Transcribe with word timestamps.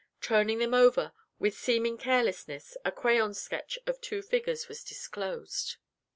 Turning 0.19 0.57
them 0.57 0.73
over, 0.73 1.11
with 1.37 1.53
seeming 1.55 1.95
carelessness, 1.95 2.75
a 2.83 2.91
crayon 2.91 3.35
sketch 3.35 3.77
of 3.85 4.01
two 4.01 4.23
figures 4.23 4.67
was 4.67 4.83
disclosed. 4.83 5.75